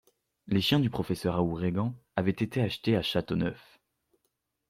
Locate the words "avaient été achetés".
2.15-2.95